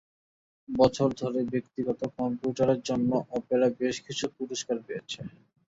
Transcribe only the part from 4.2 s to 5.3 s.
পুরস্কার পেয়েছে।